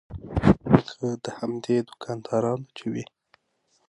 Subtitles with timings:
[0.73, 3.05] لکه د همدې دوکاندارانو چې وي.